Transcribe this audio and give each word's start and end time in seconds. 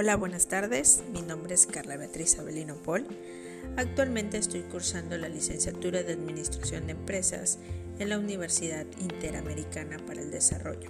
Hola, 0.00 0.14
buenas 0.14 0.46
tardes. 0.46 1.02
Mi 1.12 1.22
nombre 1.22 1.56
es 1.56 1.66
Carla 1.66 1.96
Beatriz 1.96 2.38
Abelino 2.38 2.76
Paul. 2.76 3.04
Actualmente 3.76 4.38
estoy 4.38 4.60
cursando 4.60 5.18
la 5.18 5.28
licenciatura 5.28 6.04
de 6.04 6.12
Administración 6.12 6.86
de 6.86 6.92
Empresas 6.92 7.58
en 7.98 8.08
la 8.08 8.18
Universidad 8.20 8.86
Interamericana 9.00 9.96
para 10.06 10.20
el 10.20 10.30
Desarrollo. 10.30 10.88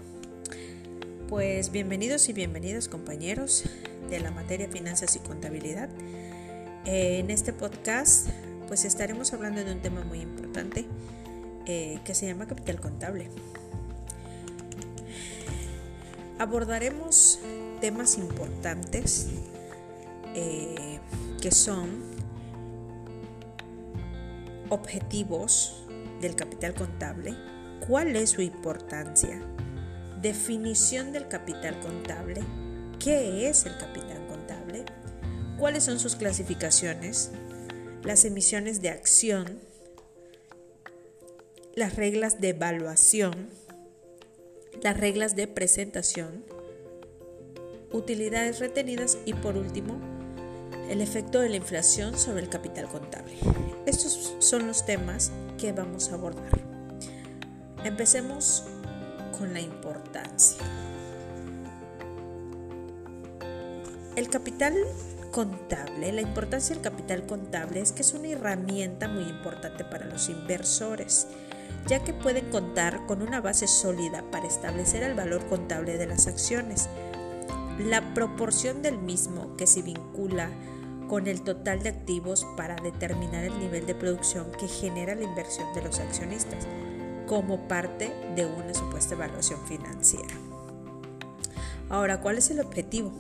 Pues 1.27 1.73
bienvenidos 1.73 2.29
y 2.29 2.35
bienvenidas 2.35 2.87
compañeros 2.87 3.65
de 4.11 4.21
la 4.21 4.31
materia 4.31 4.69
Finanzas 4.69 5.17
y 5.17 5.21
Contabilidad. 5.21 5.89
En 6.85 7.31
este 7.31 7.55
podcast 7.55 8.29
pues 8.67 8.85
estaremos 8.85 9.33
hablando 9.33 9.65
de 9.65 9.73
un 9.73 9.81
tema 9.81 10.03
muy 10.03 10.21
importante 10.21 10.85
eh, 11.65 11.99
que 12.05 12.15
se 12.15 12.27
llama 12.27 12.47
capital 12.47 12.79
contable. 12.79 13.31
Abordaremos 16.39 17.41
temas 17.81 18.19
importantes 18.19 19.29
eh, 20.35 21.01
que 21.41 21.51
son 21.51 22.03
objetivos 24.69 25.85
del 26.21 26.35
capital 26.35 26.75
contable, 26.75 27.35
cuál 27.87 28.17
es 28.17 28.31
su 28.31 28.43
importancia, 28.43 29.41
definición 30.21 31.13
del 31.13 31.29
capital 31.29 31.79
contable, 31.81 32.43
qué 32.99 33.49
es 33.49 33.65
el 33.67 33.77
capital 33.79 34.27
contable, 34.27 34.85
cuáles 35.59 35.85
son 35.85 35.99
sus 35.99 36.17
clasificaciones, 36.17 37.31
las 38.03 38.25
emisiones 38.25 38.83
de 38.83 38.91
acción, 38.91 39.61
las 41.75 41.97
reglas 41.97 42.41
de 42.41 42.51
evaluación, 42.51 43.49
las 44.83 44.97
reglas 44.97 45.37
de 45.37 45.47
presentación, 45.47 46.45
utilidades 47.93 48.61
retenidas 48.61 49.19
y 49.25 49.35
por 49.35 49.57
último, 49.57 49.99
el 50.89 51.01
efecto 51.01 51.41
de 51.41 51.49
la 51.49 51.57
inflación 51.57 52.19
sobre 52.19 52.43
el 52.43 52.49
capital 52.49 52.89
contable. 52.89 53.37
Estos 53.87 54.37
son 54.39 54.67
los 54.67 54.85
temas 54.87 55.33
que 55.59 55.73
vamos 55.73 56.11
a 56.11 56.15
abordar. 56.15 56.51
Empecemos 57.85 58.65
con 59.39 59.53
la 59.53 59.61
importancia. 59.61 60.59
El 64.17 64.29
capital 64.29 64.75
contable, 65.31 66.11
la 66.13 66.23
importancia 66.23 66.75
del 66.75 66.83
capital 66.83 67.27
contable 67.27 67.81
es 67.81 67.93
que 67.93 68.03
es 68.03 68.15
una 68.15 68.29
herramienta 68.29 69.07
muy 69.07 69.25
importante 69.25 69.85
para 69.85 70.07
los 70.07 70.29
inversores, 70.29 71.29
ya 71.87 72.03
que 72.03 72.13
pueden 72.13 72.51
contar 72.51 73.07
con 73.07 73.23
una 73.23 73.41
base 73.41 73.69
sólida 73.69 74.25
para 74.31 74.49
establecer 74.49 75.03
el 75.03 75.15
valor 75.15 75.47
contable 75.47 75.99
de 75.99 76.07
las 76.07 76.27
acciones 76.27 76.89
la 77.79 78.15
proporción 78.15 78.83
del 78.83 78.99
mismo 78.99 79.57
que 79.57 79.67
se 79.67 79.83
vincula 79.83 80.51
con 81.09 81.27
el 81.27 81.43
total 81.43 81.83
de 81.83 81.89
activos 81.89 82.47
para 82.57 82.77
determinar 82.77 83.45
el 83.45 83.59
nivel 83.59 83.87
de 83.87 83.95
producción 83.95 84.51
que 84.59 84.69
genera 84.69 85.15
la 85.15 85.25
inversión 85.25 85.73
de 85.75 85.83
los 85.83 85.99
accionistas 86.01 86.67
como 87.27 87.67
parte 87.69 88.13
de 88.37 88.47
una 88.47 88.75
supuesta 88.75 89.15
evaluación 89.15 89.61
financiera. 89.67 90.35
Ahora, 91.89 92.21
¿cuál 92.21 92.39
es 92.39 92.51
el 92.51 92.61
objetivo? 92.61 93.13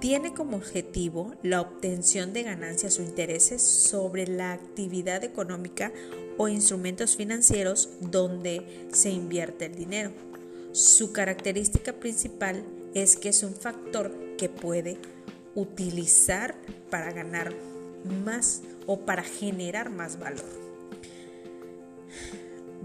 Tiene 0.00 0.32
como 0.32 0.56
objetivo 0.56 1.34
la 1.42 1.60
obtención 1.60 2.32
de 2.32 2.42
ganancias 2.42 2.98
o 2.98 3.02
intereses 3.02 3.60
sobre 3.60 4.26
la 4.26 4.52
actividad 4.52 5.24
económica 5.24 5.92
o 6.38 6.48
instrumentos 6.48 7.16
financieros 7.16 7.90
donde 8.00 8.88
se 8.92 9.10
invierte 9.10 9.66
el 9.66 9.74
dinero. 9.74 10.12
Su 10.72 11.12
característica 11.12 11.92
principal 11.92 12.56
es 12.56 12.79
que 12.92 13.28
es 13.28 13.42
un 13.42 13.54
factor 13.54 14.12
que 14.36 14.48
puede 14.48 14.98
utilizar 15.54 16.54
para 16.90 17.12
ganar 17.12 17.54
más 18.24 18.62
o 18.86 19.00
para 19.00 19.22
generar 19.22 19.90
más 19.90 20.18
valor. 20.18 20.44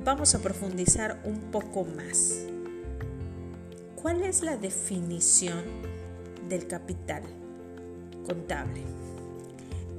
Vamos 0.04 0.36
a 0.36 0.40
profundizar 0.40 1.22
un 1.24 1.40
poco 1.52 1.86
más. 1.86 2.46
¿Cuál 3.96 4.24
es 4.24 4.44
la 4.44 4.58
definición 4.58 5.64
del 6.50 6.68
capital 6.68 7.24
contable? 8.28 8.82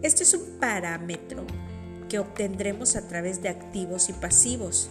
Este 0.02 0.22
es 0.22 0.34
un 0.34 0.58
parámetro 0.60 1.44
que 2.08 2.20
obtendremos 2.20 2.94
a 2.94 3.08
través 3.08 3.42
de 3.42 3.48
activos 3.48 4.08
y 4.08 4.12
pasivos. 4.12 4.88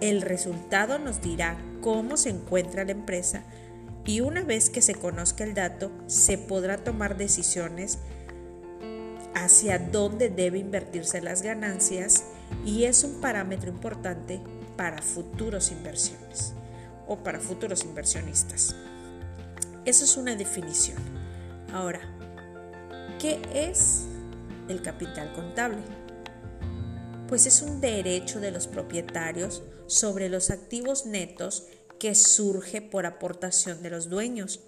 El 0.00 0.22
resultado 0.22 0.98
nos 0.98 1.20
dirá 1.20 1.58
cómo 1.82 2.16
se 2.16 2.30
encuentra 2.30 2.84
la 2.84 2.92
empresa 2.92 3.44
y 4.06 4.20
una 4.20 4.42
vez 4.42 4.70
que 4.70 4.82
se 4.82 4.94
conozca 4.94 5.44
el 5.44 5.54
dato, 5.54 5.90
se 6.06 6.38
podrá 6.38 6.78
tomar 6.78 7.16
decisiones 7.16 7.98
hacia 9.34 9.78
dónde 9.78 10.30
debe 10.30 10.58
invertirse 10.58 11.20
las 11.20 11.42
ganancias 11.42 12.24
y 12.64 12.84
es 12.84 13.02
un 13.04 13.20
parámetro 13.20 13.68
importante 13.68 14.40
para 14.76 15.02
futuros 15.02 15.72
inversiones 15.72 16.52
o 17.08 17.16
para 17.16 17.40
futuros 17.40 17.84
inversionistas. 17.84 18.74
Eso 19.84 20.04
es 20.04 20.16
una 20.16 20.36
definición. 20.36 20.98
Ahora, 21.72 22.00
¿qué 23.18 23.40
es 23.52 24.04
el 24.68 24.82
capital 24.82 25.32
contable? 25.34 25.78
Pues 27.28 27.46
es 27.46 27.60
un 27.60 27.80
derecho 27.80 28.38
de 28.38 28.52
los 28.52 28.68
propietarios 28.68 29.64
sobre 29.86 30.28
los 30.28 30.50
activos 30.50 31.06
netos 31.06 31.66
que 31.98 32.14
surge 32.14 32.82
por 32.82 33.06
aportación 33.06 33.82
de 33.82 33.90
los 33.90 34.08
dueños, 34.08 34.60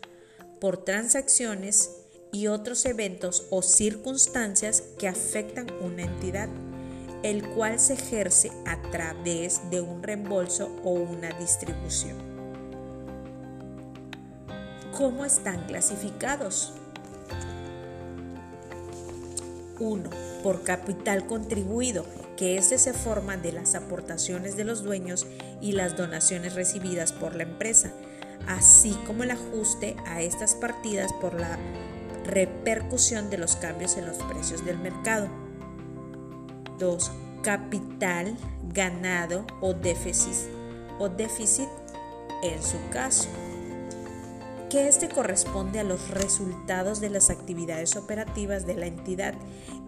por 0.61 0.84
transacciones 0.84 1.91
y 2.33 2.49
otros 2.49 2.84
eventos 2.84 3.47
o 3.50 3.62
circunstancias 3.62 4.83
que 4.99 5.09
afectan 5.09 5.66
una 5.81 6.03
entidad, 6.03 6.49
el 7.22 7.49
cual 7.50 7.78
se 7.78 7.94
ejerce 7.94 8.50
a 8.66 8.81
través 8.91 9.71
de 9.71 9.81
un 9.81 10.03
reembolso 10.03 10.71
o 10.84 10.91
una 10.93 11.31
distribución. 11.39 12.16
¿Cómo 14.97 15.25
están 15.25 15.66
clasificados? 15.66 16.72
1. 19.78 20.10
Por 20.43 20.65
capital 20.65 21.27
contribuido, 21.27 22.05
que 22.38 22.56
este 22.56 22.78
se 22.78 22.93
forma 22.93 23.37
de 23.37 23.50
las 23.50 23.75
aportaciones 23.75 24.56
de 24.56 24.62
los 24.62 24.84
dueños 24.84 25.26
y 25.60 25.72
las 25.72 25.97
donaciones 25.97 26.54
recibidas 26.54 27.12
por 27.12 27.34
la 27.34 27.43
empresa, 27.43 27.93
así 28.47 28.97
como 29.09 29.25
el 29.25 29.32
ajuste 29.32 29.97
a 30.06 30.22
estas 30.22 30.54
partidas 30.54 31.12
por 31.21 31.34
la 31.34 31.59
repercusión 32.25 33.28
de 33.28 33.38
los 33.38 33.56
cambios 33.56 33.97
en 33.97 34.06
los 34.06 34.19
precios 34.19 34.65
del 34.65 34.78
mercado. 34.78 35.28
2. 36.78 37.10
Capital 37.43 38.37
ganado 38.72 39.44
o 39.60 39.75
déficit, 39.75 40.48
o 41.00 41.09
déficit 41.09 41.69
en 42.44 42.62
su 42.62 42.78
caso 42.93 43.28
que 44.69 44.87
este 44.87 45.09
corresponde 45.09 45.81
a 45.81 45.84
los 45.84 46.10
resultados 46.10 47.00
de 47.00 47.09
las 47.10 47.31
actividades 47.31 47.97
operativas 47.97 48.66
de 48.66 48.75
la 48.75 48.87
entidad 48.87 49.34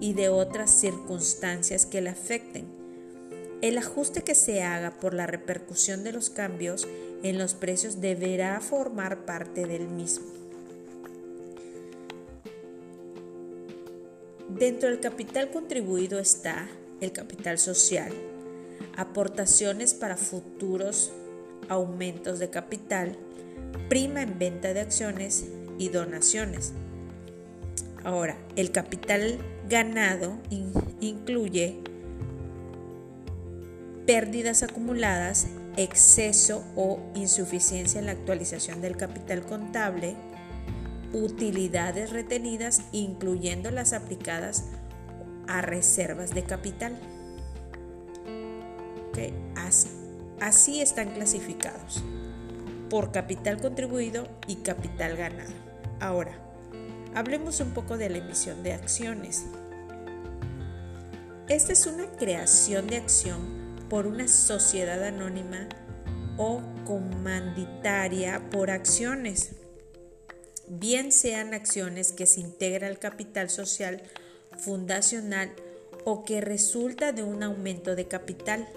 y 0.01 0.15
de 0.15 0.29
otras 0.29 0.71
circunstancias 0.71 1.87
que 1.87 2.01
la 2.01 2.13
afecten. 2.13 2.67
El 3.61 3.77
ajuste 3.77 4.23
que 4.23 4.35
se 4.35 4.63
haga 4.63 4.99
por 4.99 5.13
la 5.13 5.27
repercusión 5.27 6.03
de 6.03 6.13
los 6.13 6.31
cambios 6.31 6.89
en 7.23 7.37
los 7.37 7.53
precios 7.55 8.01
deberá 8.01 8.61
formar 8.61 9.27
parte 9.27 9.67
del 9.67 9.87
mismo. 9.87 10.27
Dentro 14.49 14.89
del 14.89 15.01
capital 15.01 15.51
contribuido 15.51 16.19
está 16.19 16.69
el 17.01 17.13
capital 17.13 17.59
social, 17.59 18.13
aportaciones 18.97 19.95
para 19.95 20.17
futuros 20.17 21.13
aumentos 21.69 22.39
de 22.39 22.51
capital, 22.51 23.17
prima 23.89 24.23
en 24.23 24.39
venta 24.39 24.75
de 24.75 24.81
acciones 24.81 25.45
y 25.79 25.89
donaciones. 25.91 26.73
Ahora, 28.05 28.37
el 28.57 28.73
capital 28.73 29.39
ganado 29.69 30.39
incluye 31.01 31.81
pérdidas 34.07 34.63
acumuladas, 34.63 35.47
exceso 35.77 36.65
o 36.77 37.01
insuficiencia 37.15 38.01
en 38.01 38.07
la 38.07 38.13
actualización 38.13 38.81
del 38.81 38.97
capital 38.97 39.43
contable, 39.43 40.17
utilidades 41.13 42.11
retenidas, 42.11 42.83
incluyendo 42.93 43.71
las 43.71 43.93
aplicadas 43.93 44.65
a 45.47 45.61
reservas 45.61 46.35
de 46.35 46.45
capital. 46.45 46.99
así 50.41 50.81
están 50.81 51.11
clasificados 51.11 52.03
por 52.89 53.13
capital 53.13 53.61
contribuido 53.61 54.27
y 54.49 54.57
capital 54.57 55.17
ganado. 55.17 55.53
Ahora, 56.01 56.50
hablemos 57.15 57.61
un 57.61 57.71
poco 57.71 57.97
de 57.97 58.11
la 58.11 58.19
emisión 58.19 58.63
de 58.63 58.73
acciones. 58.73 59.45
Esta 61.49 61.73
es 61.73 61.87
una 61.87 62.07
creación 62.17 62.87
de 62.87 62.97
acción 62.97 63.41
por 63.89 64.07
una 64.07 64.29
sociedad 64.29 65.03
anónima 65.03 65.69
o 66.37 66.63
comanditaria 66.87 68.41
por 68.51 68.71
acciones. 68.71 69.51
bien 70.69 71.11
sean 71.11 71.53
acciones 71.53 72.13
que 72.13 72.27
se 72.27 72.39
integra 72.39 72.87
al 72.87 73.01
capital 73.01 73.51
social 73.51 74.03
fundacional 74.57 75.51
o 76.05 76.25
que 76.25 76.41
resulta 76.41 77.13
de 77.13 77.25
un 77.25 77.43
aumento 77.43 77.97
de 77.97 78.07
capital. 78.07 78.69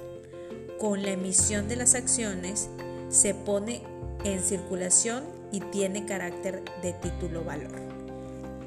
Con 0.80 1.04
la 1.04 1.12
emisión 1.12 1.68
de 1.68 1.76
las 1.76 1.94
acciones 1.94 2.70
se 3.10 3.36
pone 3.36 3.84
en 4.26 4.42
circulación 4.42 5.24
y 5.52 5.60
tiene 5.60 6.08
carácter 6.08 6.64
de 6.82 6.94
título 6.94 7.44
valor. 7.44 7.83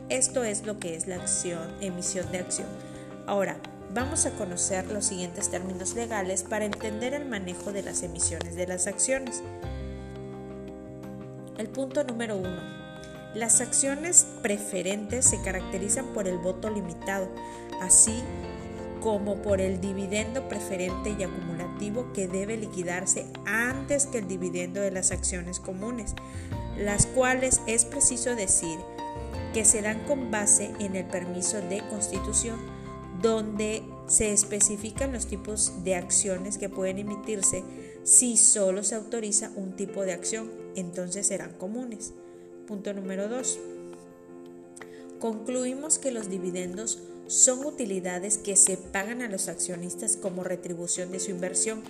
Esto 0.09 0.45
es 0.45 0.65
lo 0.65 0.79
que 0.79 0.95
es 0.95 1.09
la 1.09 1.17
acción, 1.17 1.69
emisión 1.81 2.31
de 2.31 2.39
acción. 2.39 2.69
Ahora, 3.27 3.57
vamos 3.93 4.25
a 4.25 4.31
conocer 4.31 4.87
los 4.93 5.07
siguientes 5.07 5.51
términos 5.51 5.95
legales 5.95 6.45
para 6.45 6.65
entender 6.65 7.13
el 7.13 7.25
manejo 7.25 7.73
de 7.73 7.83
las 7.83 8.05
emisiones 8.05 8.55
de 8.55 8.69
las 8.69 8.87
acciones. 8.87 9.43
El 11.59 11.69
punto 11.69 12.05
número 12.05 12.37
uno. 12.37 12.77
Las 13.35 13.61
acciones 13.61 14.29
preferentes 14.43 15.25
se 15.25 15.43
caracterizan 15.43 16.07
por 16.15 16.29
el 16.29 16.39
voto 16.39 16.71
limitado, 16.71 17.29
así 17.83 18.23
como 19.03 19.43
por 19.43 19.61
el 19.61 19.81
dividendo 19.81 20.49
preferente 20.49 21.17
y 21.19 21.25
acumulativo 21.25 22.13
que 22.13 22.29
debe 22.29 22.57
liquidarse 22.57 23.27
antes 23.45 24.07
que 24.07 24.19
el 24.19 24.29
dividendo 24.29 24.81
de 24.81 24.93
las 24.93 25.11
acciones 25.11 25.59
comunes, 25.59 26.15
las 26.79 27.07
cuales 27.07 27.61
es 27.67 27.85
preciso 27.85 28.37
decir 28.37 28.79
que 29.53 29.65
se 29.65 29.83
dan 29.83 30.05
con 30.05 30.31
base 30.31 30.73
en 30.81 30.97
el 30.97 31.07
permiso 31.07 31.59
de 31.59 31.83
constitución, 31.89 32.59
donde 33.23 33.83
se 34.07 34.33
especifican 34.33 35.13
los 35.13 35.27
tipos 35.27 35.85
de 35.85 35.95
acciones 35.95 36.59
que 36.59 36.69
pueden 36.69 36.99
emitirse 36.99 37.65
si 38.05 38.37
solo 38.37 38.85
se 38.85 38.95
autoriza 38.95 39.51
un 39.57 39.75
tipo 39.75 40.05
de 40.05 40.13
acción, 40.13 40.51
entonces 40.77 41.27
serán 41.27 41.53
comunes. 41.55 42.13
Punto 42.67 42.93
número 42.93 43.29
2. 43.29 43.59
Concluimos 45.19 45.99
que 45.99 46.13
los 46.13 46.29
dividendos 46.29 47.01
son 47.27 47.65
utilidades 47.65 48.39
que 48.39 48.55
se 48.55 48.77
pagan 48.77 49.23
a 49.23 49.29
los 49.29 49.49
accionistas 49.49 50.17
como 50.17 50.45
retribución 50.45 51.11
de 51.11 51.19
su 51.19 51.31
inversión, 51.31 51.83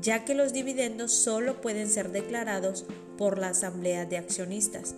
ya 0.00 0.24
que 0.24 0.34
los 0.34 0.52
dividendos 0.52 1.12
solo 1.12 1.60
pueden 1.60 1.88
ser 1.88 2.12
declarados 2.12 2.84
por 3.16 3.38
la 3.38 3.48
Asamblea 3.48 4.06
de 4.06 4.18
Accionistas, 4.18 4.94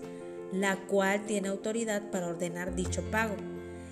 la 0.52 0.76
cual 0.76 1.24
tiene 1.26 1.48
autoridad 1.48 2.10
para 2.10 2.28
ordenar 2.28 2.74
dicho 2.74 3.02
pago. 3.10 3.36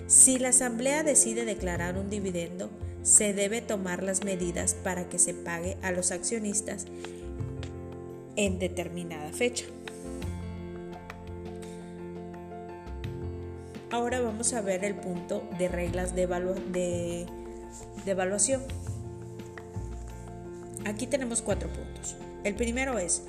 Si 0.06 0.38
la 0.38 0.48
Asamblea 0.48 1.02
decide 1.02 1.44
declarar 1.44 1.98
un 1.98 2.10
dividendo, 2.10 2.70
se 3.02 3.32
debe 3.32 3.60
tomar 3.60 4.02
las 4.02 4.24
medidas 4.24 4.74
para 4.74 5.08
que 5.08 5.18
se 5.18 5.34
pague 5.34 5.76
a 5.82 5.92
los 5.92 6.10
accionistas 6.10 6.86
en 8.36 8.58
determinada 8.58 9.32
fecha. 9.32 9.66
Ahora 13.90 14.20
vamos 14.20 14.52
a 14.52 14.60
ver 14.60 14.84
el 14.84 14.94
punto 14.94 15.48
de 15.58 15.68
reglas 15.68 16.14
de, 16.14 16.26
de, 16.26 17.26
evaluación. 18.06 18.62
Aquí 20.84 21.06
tenemos 21.06 21.40
cuatro 21.40 21.70
puntos. 21.70 22.16
El 22.44 22.54
primero 22.54 22.98
es, 22.98 23.22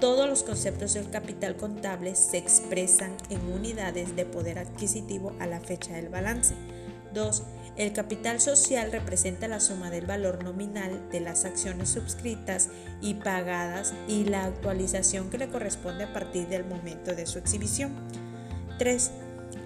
todos 0.00 0.28
los 0.28 0.42
conceptos 0.42 0.94
del 0.94 1.10
capital 1.10 1.56
contable 1.56 2.14
se 2.14 2.38
expresan 2.38 3.16
en 3.30 3.40
unidades 3.52 4.14
de 4.14 4.24
poder 4.24 4.58
adquisitivo 4.58 5.34
a 5.40 5.46
la 5.46 5.60
fecha 5.60 5.94
del 5.94 6.08
balance. 6.08 6.54
2. 7.14 7.42
El 7.76 7.92
capital 7.92 8.40
social 8.40 8.92
representa 8.92 9.48
la 9.48 9.60
suma 9.60 9.90
del 9.90 10.06
valor 10.06 10.42
nominal 10.42 11.08
de 11.10 11.20
las 11.20 11.44
acciones 11.44 11.88
suscritas 11.88 12.70
y 13.00 13.14
pagadas 13.14 13.94
y 14.08 14.24
la 14.24 14.44
actualización 14.44 15.30
que 15.30 15.38
le 15.38 15.48
corresponde 15.48 16.04
a 16.04 16.12
partir 16.12 16.48
del 16.48 16.64
momento 16.64 17.14
de 17.14 17.26
su 17.26 17.38
exhibición. 17.38 17.94
3. 18.78 19.10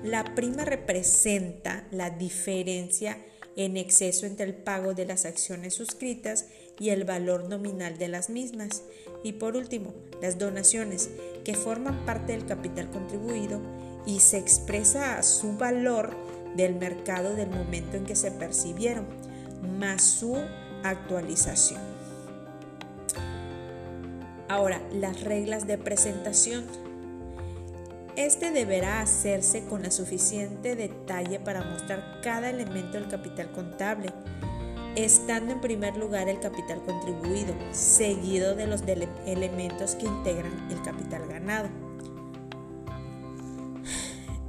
La 0.05 0.35
prima 0.35 0.65
representa 0.65 1.85
la 1.91 2.11
diferencia 2.11 3.19
en 3.57 3.77
exceso 3.77 4.27
entre 4.27 4.47
el 4.47 4.55
pago 4.55 4.95
de 4.95 5.05
las 5.05 5.25
acciones 5.25 5.75
suscritas 5.75 6.47
y 6.83 6.91
el 6.91 7.05
valor 7.05 7.49
nominal 7.49 7.97
de 7.97 8.09
las 8.09 8.29
mismas. 8.29 8.83
Y 9.23 9.35
por 9.35 9.55
último, 9.55 9.95
las 10.21 10.37
donaciones, 10.37 11.11
que 11.45 11.55
forman 11.55 12.05
parte 12.05 12.33
del 12.33 12.45
capital 12.45 12.91
contribuido 12.91 13.61
y 14.05 14.19
se 14.19 14.39
expresa 14.39 15.17
a 15.17 15.23
su 15.23 15.57
valor 15.57 16.17
del 16.57 16.75
mercado 16.75 17.37
del 17.37 17.51
momento 17.51 17.97
en 17.97 18.05
que 18.05 18.17
se 18.17 18.33
percibieron, 18.33 19.07
más 19.79 20.03
su 20.03 20.37
actualización. 20.83 21.81
Ahora, 24.49 24.83
las 24.93 25.21
reglas 25.21 25.69
de 25.69 25.79
presentación. 25.79 26.65
Este 28.17 28.51
deberá 28.51 29.01
hacerse 29.01 29.65
con 29.67 29.85
la 29.85 29.93
suficiente 29.93 30.75
detalle 30.75 31.39
para 31.39 31.63
mostrar 31.63 32.21
cada 32.25 32.51
elemento 32.51 32.99
del 32.99 33.09
capital 33.09 33.53
contable, 33.53 34.13
estando 34.97 35.53
en 35.53 35.61
primer 35.61 35.97
lugar 35.97 36.29
el 36.29 36.41
capital 36.41 36.83
contribuido, 36.83 37.55
seguido 37.73 38.55
de 38.55 38.67
los 38.67 38.83
elementos 39.27 39.95
que 39.95 40.07
integran 40.07 40.71
el 40.71 40.83
capital 40.83 41.27
ganado. 41.27 41.69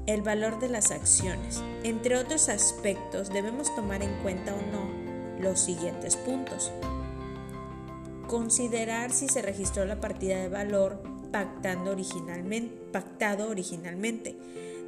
El 0.05 0.21
valor 0.21 0.59
de 0.59 0.67
las 0.67 0.91
acciones. 0.91 1.61
Entre 1.83 2.17
otros 2.17 2.49
aspectos 2.49 3.31
debemos 3.31 3.73
tomar 3.73 4.03
en 4.03 4.13
cuenta 4.21 4.53
o 4.53 4.61
no 4.71 5.41
los 5.41 5.61
siguientes 5.61 6.17
puntos. 6.17 6.71
Considerar 8.27 9.11
si 9.11 9.29
se 9.29 9.41
registró 9.41 9.85
la 9.85 10.01
partida 10.01 10.37
de 10.37 10.49
valor 10.49 11.01
pactando 11.31 11.91
originalmente, 11.91 12.75
pactado 12.91 13.49
originalmente. 13.49 14.37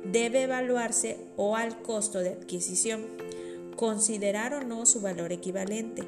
Debe 0.04 0.44
evaluarse 0.44 1.18
o 1.38 1.56
al 1.56 1.82
costo 1.82 2.20
de 2.20 2.30
adquisición. 2.30 3.06
Considerar 3.76 4.54
o 4.54 4.64
no 4.64 4.86
su 4.86 5.02
valor 5.02 5.34
equivalente. 5.34 6.04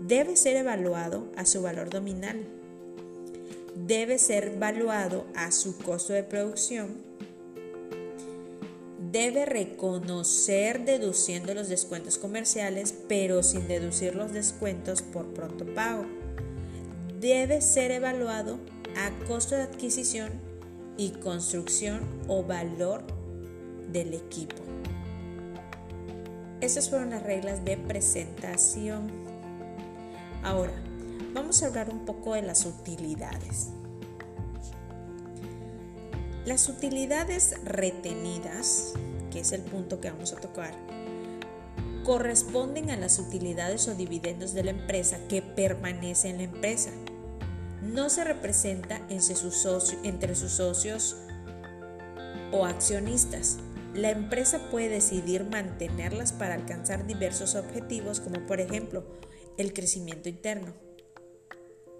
Debe 0.00 0.36
ser 0.36 0.56
evaluado 0.56 1.26
a 1.36 1.44
su 1.44 1.60
valor 1.60 1.92
nominal. 1.92 2.40
Debe 3.74 4.18
ser 4.18 4.54
evaluado 4.54 5.26
a 5.34 5.50
su 5.50 5.76
costo 5.76 6.14
de 6.14 6.22
producción. 6.22 6.88
Debe 9.12 9.44
reconocer 9.44 10.84
deduciendo 10.84 11.52
los 11.52 11.68
descuentos 11.68 12.16
comerciales, 12.16 12.94
pero 13.08 13.42
sin 13.42 13.68
deducir 13.68 14.14
los 14.14 14.32
descuentos 14.32 15.02
por 15.02 15.26
pronto 15.34 15.66
pago. 15.74 16.06
Debe 17.20 17.60
ser 17.60 17.90
evaluado 17.90 18.58
a 18.96 19.10
costo 19.26 19.56
de 19.56 19.62
adquisición 19.62 20.30
y 20.96 21.10
construcción 21.10 22.00
o 22.28 22.44
valor 22.44 23.02
del 23.92 24.14
equipo. 24.14 24.69
Estas 26.60 26.90
fueron 26.90 27.10
las 27.10 27.22
reglas 27.22 27.64
de 27.64 27.76
presentación. 27.78 29.10
Ahora, 30.42 30.74
vamos 31.32 31.62
a 31.62 31.66
hablar 31.66 31.90
un 31.90 32.04
poco 32.04 32.34
de 32.34 32.42
las 32.42 32.66
utilidades. 32.66 33.68
Las 36.44 36.68
utilidades 36.68 37.54
retenidas, 37.64 38.92
que 39.30 39.40
es 39.40 39.52
el 39.52 39.62
punto 39.62 40.00
que 40.00 40.10
vamos 40.10 40.32
a 40.32 40.36
tocar, 40.36 40.74
corresponden 42.04 42.90
a 42.90 42.96
las 42.96 43.18
utilidades 43.18 43.88
o 43.88 43.94
dividendos 43.94 44.52
de 44.52 44.64
la 44.64 44.70
empresa 44.72 45.18
que 45.28 45.42
permanecen 45.42 46.32
en 46.32 46.36
la 46.38 46.42
empresa 46.44 46.90
no 47.82 48.10
se 48.10 48.24
representa 48.24 49.00
entre 49.08 49.36
sus 49.36 49.54
socios 50.52 51.16
o 52.52 52.66
accionistas. 52.66 53.58
La 53.94 54.10
empresa 54.10 54.70
puede 54.70 54.88
decidir 54.88 55.44
mantenerlas 55.44 56.32
para 56.32 56.54
alcanzar 56.54 57.06
diversos 57.06 57.56
objetivos 57.56 58.20
como 58.20 58.46
por 58.46 58.60
ejemplo 58.60 59.04
el 59.56 59.72
crecimiento 59.72 60.28
interno. 60.28 60.74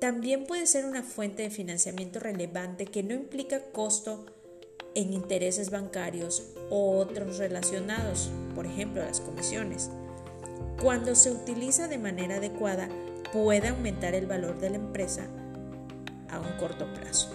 También 0.00 0.46
puede 0.46 0.66
ser 0.66 0.86
una 0.86 1.02
fuente 1.02 1.42
de 1.42 1.50
financiamiento 1.50 2.20
relevante 2.20 2.86
que 2.86 3.02
no 3.02 3.12
implica 3.12 3.64
costo 3.72 4.24
en 4.94 5.12
intereses 5.12 5.70
bancarios 5.70 6.44
o 6.70 6.96
otros 6.96 7.38
relacionados, 7.38 8.30
por 8.54 8.66
ejemplo 8.66 9.02
las 9.02 9.20
comisiones. 9.20 9.90
Cuando 10.80 11.14
se 11.14 11.30
utiliza 11.30 11.88
de 11.88 11.98
manera 11.98 12.36
adecuada, 12.36 12.88
puede 13.32 13.68
aumentar 13.68 14.14
el 14.14 14.26
valor 14.26 14.58
de 14.60 14.70
la 14.70 14.76
empresa 14.76 15.26
a 16.30 16.40
un 16.40 16.56
corto 16.58 16.86
plazo. 16.94 17.30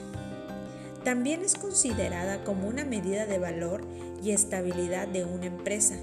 También 1.06 1.44
es 1.44 1.54
considerada 1.54 2.44
como 2.44 2.68
una 2.68 2.84
medida 2.84 3.28
de 3.28 3.38
valor 3.38 3.86
y 4.24 4.32
estabilidad 4.32 5.08
de 5.08 5.24
una 5.24 5.46
empresa. 5.46 5.94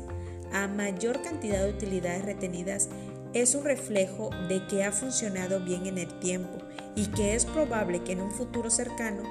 A 0.53 0.69
mayor 0.69 1.23
cantidad 1.23 1.65
de 1.65 1.71
utilidades 1.71 2.25
retenidas 2.25 2.89
es 3.33 3.57
un 3.57 3.65
reflejo 3.65 4.31
de 4.49 4.65
que 4.69 4.85
ha 4.85 4.93
funcionado 4.93 5.59
bien 5.59 5.87
en 5.87 5.99
el 5.99 6.21
tiempo 6.21 6.57
y 6.95 7.07
que 7.09 7.35
es 7.35 7.47
probable 7.47 8.05
que 8.05 8.13
en 8.13 8.21
un 8.21 8.31
futuro 8.31 8.71
cercano 8.71 9.25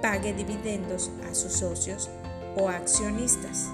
pague 0.00 0.32
dividendos 0.32 1.10
a 1.30 1.34
sus 1.34 1.52
socios 1.52 2.08
o 2.56 2.70
accionistas. 2.70 3.68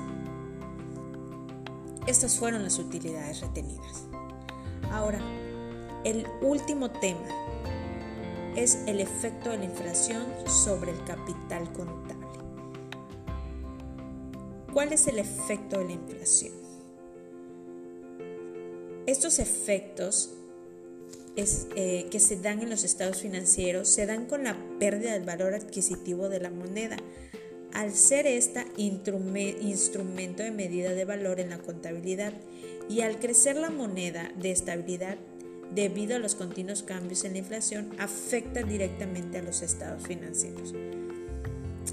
Estas 2.08 2.36
fueron 2.36 2.64
las 2.64 2.80
utilidades 2.80 3.40
retenidas. 3.40 4.06
Ahora, 4.90 5.20
el 6.02 6.26
último 6.40 6.90
tema 6.90 7.28
es 8.56 8.78
el 8.86 9.00
efecto 9.00 9.50
de 9.50 9.58
la 9.58 9.64
inflación 9.64 10.24
sobre 10.46 10.92
el 10.92 11.04
capital 11.04 11.70
contable. 11.72 12.26
¿Cuál 14.72 14.92
es 14.92 15.06
el 15.06 15.18
efecto 15.18 15.78
de 15.78 15.84
la 15.84 15.92
inflación? 15.92 16.52
Estos 19.06 19.38
efectos 19.38 20.30
eh, 21.36 22.06
que 22.10 22.18
se 22.18 22.36
dan 22.36 22.62
en 22.62 22.70
los 22.70 22.82
estados 22.82 23.20
financieros 23.20 23.88
se 23.88 24.06
dan 24.06 24.24
con 24.24 24.44
la 24.44 24.56
pérdida 24.78 25.12
del 25.12 25.24
valor 25.24 25.54
adquisitivo 25.54 26.30
de 26.30 26.40
la 26.40 26.50
moneda, 26.50 26.96
al 27.74 27.92
ser 27.92 28.26
esta 28.26 28.64
instrumento 28.78 30.42
de 30.42 30.50
medida 30.50 30.94
de 30.94 31.04
valor 31.04 31.40
en 31.40 31.50
la 31.50 31.58
contabilidad 31.58 32.32
y 32.88 33.02
al 33.02 33.18
crecer 33.18 33.56
la 33.56 33.68
moneda 33.68 34.32
de 34.40 34.50
estabilidad 34.50 35.18
debido 35.74 36.16
a 36.16 36.18
los 36.18 36.34
continuos 36.34 36.82
cambios 36.82 37.24
en 37.24 37.32
la 37.32 37.38
inflación 37.38 37.90
afecta 37.98 38.62
directamente 38.62 39.38
a 39.38 39.42
los 39.42 39.62
estados 39.62 40.06
financieros. 40.06 40.74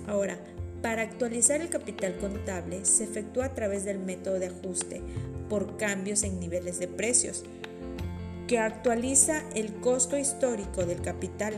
Ahora, 0.07 0.37
para 0.81 1.01
actualizar 1.01 1.61
el 1.61 1.69
capital 1.69 2.17
contable 2.17 2.83
se 2.83 3.05
efectúa 3.05 3.45
a 3.45 3.53
través 3.53 3.85
del 3.85 3.99
método 3.99 4.39
de 4.39 4.47
ajuste 4.47 5.01
por 5.49 5.77
cambios 5.77 6.23
en 6.23 6.39
niveles 6.39 6.79
de 6.79 6.87
precios, 6.87 7.43
que 8.47 8.59
actualiza 8.59 9.43
el 9.55 9.73
costo 9.75 10.17
histórico 10.17 10.85
del 10.85 11.01
capital 11.01 11.55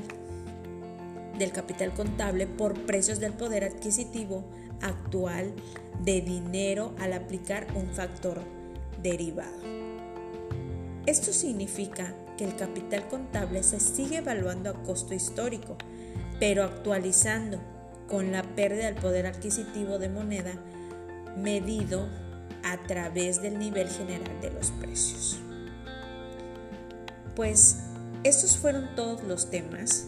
del 1.39 1.51
capital 1.51 1.93
contable 1.93 2.48
por 2.48 2.74
precios 2.86 3.19
del 3.19 3.34
poder 3.34 3.65
adquisitivo 3.65 4.45
actual 4.81 5.53
de 6.03 6.22
dinero 6.22 6.93
al 7.00 7.13
aplicar 7.13 7.67
un 7.75 7.88
factor 7.88 8.41
derivado. 9.01 9.85
Esto 11.05 11.33
significa 11.33 12.13
que 12.38 12.45
el 12.45 12.55
capital 12.55 13.07
contable 13.07 13.62
se 13.63 13.79
sigue 13.79 14.17
evaluando 14.17 14.69
a 14.69 14.83
costo 14.83 15.13
histórico, 15.13 15.77
pero 16.39 16.63
actualizando 16.63 17.59
con 18.07 18.31
la 18.31 18.43
pérdida 18.55 18.85
del 18.85 18.95
poder 18.95 19.27
adquisitivo 19.27 20.00
de 20.00 20.09
moneda 20.09 20.53
medido 21.38 22.07
a 22.63 22.81
través 22.88 23.41
del 23.41 23.59
nivel 23.59 23.88
general 23.89 24.41
de 24.41 24.51
los 24.51 24.71
precios. 24.71 25.38
Pues 27.35 27.77
estos 28.24 28.57
fueron 28.57 28.95
todos 28.95 29.24
los 29.24 29.51
temas 29.51 30.07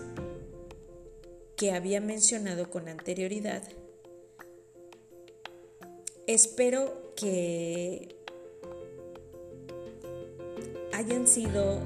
que 1.55 1.71
había 1.71 2.01
mencionado 2.01 2.69
con 2.69 2.87
anterioridad. 2.87 3.63
Espero 6.25 7.13
que 7.15 8.16
hayan 10.97 11.27
sido 11.27 11.79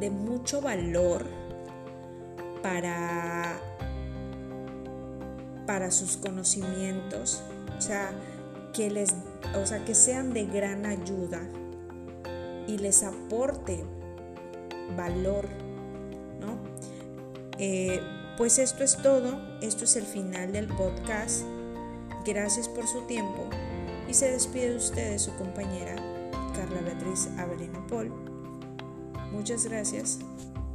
de 0.00 0.08
mucho 0.10 0.62
valor 0.62 1.26
para, 2.62 3.60
para 5.66 5.90
sus 5.90 6.16
conocimientos, 6.16 7.42
o 7.76 7.80
sea, 7.82 8.10
que 8.72 8.90
les, 8.90 9.14
o 9.54 9.66
sea, 9.66 9.84
que 9.84 9.94
sean 9.94 10.32
de 10.32 10.46
gran 10.46 10.86
ayuda 10.86 11.42
y 12.66 12.78
les 12.78 13.02
aporte 13.02 13.84
valor, 14.96 15.46
¿no? 16.40 16.58
Eh, 17.58 18.00
pues 18.38 18.58
esto 18.58 18.82
es 18.82 18.96
todo, 18.96 19.42
esto 19.60 19.84
es 19.84 19.96
el 19.96 20.06
final 20.06 20.52
del 20.52 20.68
podcast. 20.68 21.42
Gracias 22.24 22.66
por 22.66 22.86
su 22.86 23.02
tiempo 23.02 23.44
y 24.08 24.14
se 24.14 24.30
despide 24.30 24.70
de 24.70 24.76
ustedes 24.76 25.22
su 25.22 25.34
compañera 25.36 26.07
Carla 26.58 26.80
Beatriz 26.80 27.28
Avelino 27.38 27.86
Paul. 27.86 28.08
Muchas 29.30 29.64
gracias. 29.64 30.18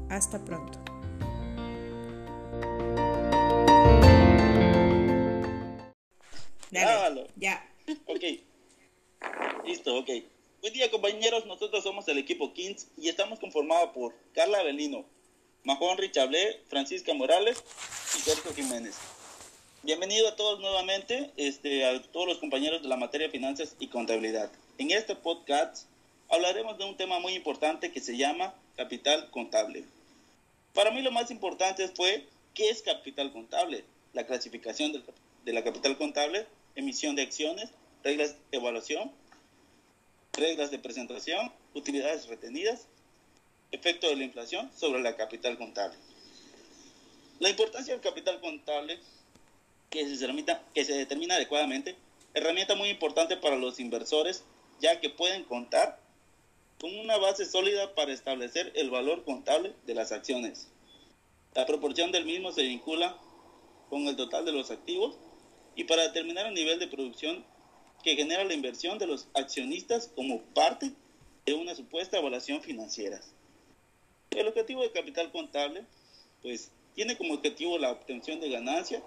Hasta 0.09 0.39
pronto. 0.45 0.79
Dale, 6.71 7.27
ya. 7.35 7.69
Ok. 8.05 8.23
Listo, 9.65 9.97
ok. 9.97 10.09
Buen 10.61 10.73
día 10.73 10.89
compañeros, 10.89 11.45
nosotros 11.47 11.83
somos 11.83 12.07
el 12.07 12.17
equipo 12.17 12.53
Kings 12.53 12.87
y 12.95 13.09
estamos 13.09 13.39
conformados 13.39 13.89
por 13.89 14.15
Carla 14.33 14.59
Avelino, 14.59 15.03
Majón 15.65 15.97
Richablé, 15.97 16.61
Francisca 16.69 17.13
Morales 17.13 17.61
y 18.15 18.21
Sergio 18.21 18.53
Jiménez. 18.53 18.95
Bienvenido 19.81 20.29
a 20.29 20.37
todos 20.37 20.61
nuevamente, 20.61 21.31
este, 21.35 21.83
a 21.83 22.01
todos 22.01 22.25
los 22.25 22.37
compañeros 22.37 22.83
de 22.83 22.87
la 22.87 22.95
materia 22.95 23.27
de 23.27 23.31
finanzas 23.33 23.75
y 23.79 23.89
contabilidad. 23.89 24.49
En 24.79 24.89
este 24.89 25.15
podcast 25.15 25.85
hablaremos 26.29 26.79
de 26.79 26.85
un 26.85 26.97
tema 26.97 27.19
muy 27.19 27.33
importante 27.33 27.91
que 27.91 28.01
se 28.01 28.17
llama 28.17 28.55
capital 28.75 29.29
contable. 29.29 29.83
Para 30.73 30.89
mí 30.89 31.03
lo 31.03 31.11
más 31.11 31.29
importante 31.29 31.87
fue 31.89 32.27
qué 32.55 32.69
es 32.69 32.81
capital 32.81 33.31
contable, 33.31 33.85
la 34.13 34.25
clasificación 34.25 34.91
de 35.45 35.53
la 35.53 35.63
capital 35.63 35.95
contable, 35.95 36.47
emisión 36.75 37.15
de 37.15 37.21
acciones, 37.21 37.69
reglas 38.03 38.35
de 38.49 38.57
evaluación, 38.57 39.11
reglas 40.33 40.71
de 40.71 40.79
presentación, 40.79 41.51
utilidades 41.75 42.25
retenidas, 42.25 42.87
efecto 43.71 44.09
de 44.09 44.15
la 44.15 44.23
inflación 44.23 44.71
sobre 44.75 45.03
la 45.03 45.15
capital 45.15 45.55
contable. 45.59 45.97
La 47.39 47.49
importancia 47.49 47.93
del 47.93 48.01
capital 48.01 48.41
contable 48.41 48.97
que 49.91 50.03
se, 50.15 50.27
que 50.73 50.83
se 50.83 50.93
determina 50.93 51.35
adecuadamente, 51.35 51.95
herramienta 52.33 52.73
muy 52.73 52.89
importante 52.89 53.37
para 53.37 53.55
los 53.55 53.79
inversores 53.79 54.43
ya 54.79 54.99
que 54.99 55.09
pueden 55.09 55.43
contar 55.43 55.99
con 56.79 56.97
una 56.97 57.17
base 57.17 57.45
sólida 57.45 57.95
para 57.95 58.11
establecer 58.11 58.71
el 58.75 58.89
valor 58.89 59.23
contable 59.23 59.73
de 59.85 59.93
las 59.93 60.11
acciones. 60.11 60.67
La 61.55 61.65
proporción 61.65 62.11
del 62.11 62.25
mismo 62.25 62.51
se 62.51 62.63
vincula 62.63 63.17
con 63.89 64.07
el 64.07 64.15
total 64.15 64.43
de 64.43 64.51
los 64.51 64.71
activos 64.71 65.17
y 65.75 65.85
para 65.85 66.03
determinar 66.03 66.47
el 66.47 66.53
nivel 66.53 66.79
de 66.79 66.87
producción 66.87 67.45
que 68.03 68.15
genera 68.15 68.43
la 68.43 68.53
inversión 68.53 68.97
de 68.97 69.07
los 69.07 69.27
accionistas 69.33 70.11
como 70.15 70.41
parte 70.53 70.91
de 71.45 71.53
una 71.53 71.75
supuesta 71.75 72.17
evaluación 72.17 72.61
financiera. 72.61 73.21
El 74.31 74.47
objetivo 74.47 74.81
de 74.81 74.91
capital 74.91 75.31
contable, 75.31 75.85
pues, 76.41 76.71
tiene 76.95 77.17
como 77.17 77.35
objetivo 77.35 77.77
la 77.77 77.91
obtención 77.91 78.39
de 78.39 78.49
ganancia 78.49 79.01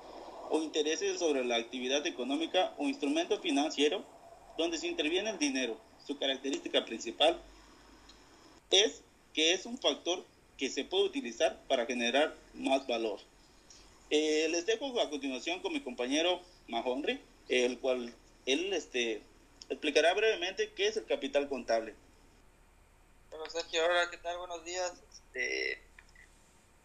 o 0.51 0.63
intereses 0.63 1.19
sobre 1.19 1.45
la 1.45 1.57
actividad 1.57 2.07
económica 2.07 2.75
o 2.79 2.85
instrumento 2.85 3.41
financiero 3.41 4.05
donde 4.57 4.79
se 4.79 4.87
interviene 4.87 5.31
el 5.31 5.39
dinero. 5.39 5.79
Su 6.07 6.19
característica 6.19 6.85
principal 6.85 7.41
es 8.71 9.03
que 9.35 9.53
es 9.53 9.67
un 9.67 9.79
factor 9.79 10.25
que 10.57 10.71
se 10.71 10.85
puede 10.85 11.05
utilizar 11.05 11.61
para 11.69 11.87
generar 11.87 12.35
más 12.55 12.87
valor. 12.87 13.21
Eh, 14.11 14.49
les 14.51 14.67
dejo 14.67 15.01
a 15.01 15.11
continuación 15.11 15.61
con 15.61 15.73
mi 15.73 15.81
compañero 15.81 16.41
Mahonry, 16.69 17.21
el 17.49 17.79
cual 17.79 18.15
él 18.47 18.73
este, 18.73 19.21
explicará 19.69 20.15
brevemente 20.15 20.73
qué 20.73 20.87
es 20.87 20.97
el 20.97 21.05
capital 21.05 21.49
contable. 21.49 21.95
Bueno, 23.31 23.51
Sergio, 23.51 23.85
hola, 23.85 24.09
¿qué 24.11 24.17
tal? 24.19 24.39
Buenos 24.39 24.65
días. 24.65 24.93
Este, 25.13 25.83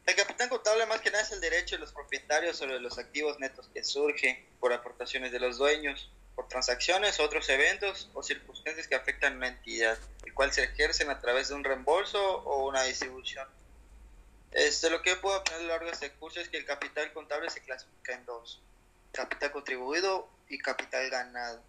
el 0.08 0.16
capital 0.16 0.50
contable 0.50 0.86
más 0.88 1.00
que 1.02 1.12
nada 1.12 1.24
es 1.24 1.32
el 1.32 1.40
derecho 1.40 1.76
de 1.76 1.82
los 1.82 1.94
propietarios 1.94 2.58
sobre 2.58 2.80
los 2.80 2.98
activos 2.98 3.40
netos 3.40 3.70
que 3.74 3.84
surgen 3.84 4.44
por 4.60 4.74
aportaciones 4.74 5.32
de 5.32 5.40
los 5.40 5.58
dueños 5.58 6.10
por 6.36 6.48
transacciones, 6.48 7.20
otros 7.20 7.50
eventos 7.50 8.10
o 8.14 8.24
circunstancias 8.24 8.88
que 8.88 8.96
afectan 8.96 9.34
a 9.34 9.38
una 9.38 9.48
entidad, 9.50 9.98
el 10.26 10.34
cual 10.34 10.52
se 10.52 10.64
ejercen 10.64 11.10
a 11.10 11.20
través 11.20 11.50
de 11.50 11.56
un 11.56 11.64
reembolso 11.64 12.22
o 12.44 12.68
una 12.68 12.84
distribución. 12.84 13.48
Este, 14.52 14.90
lo 14.90 15.02
que 15.02 15.16
puedo 15.16 15.36
aprender 15.36 15.64
a 15.64 15.68
lo 15.68 15.74
largo 15.74 15.86
de 15.86 15.94
este 15.94 16.12
curso 16.12 16.40
es 16.42 16.50
que 16.50 16.58
el 16.58 16.66
capital 16.66 17.12
contable 17.14 17.50
se 17.50 17.62
clasifica 17.62 18.14
en 18.14 18.26
dos, 18.26 18.62
capital 19.12 19.52
contribuido 19.52 20.30
y 20.50 20.58
capital 20.58 21.10
ganado. 21.10 21.62